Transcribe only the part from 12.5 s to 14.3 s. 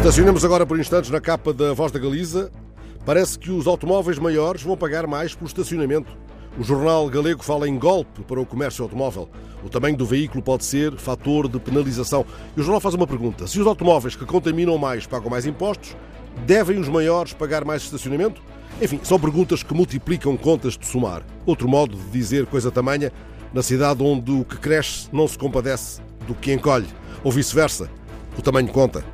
E o jornal faz uma pergunta: se os automóveis que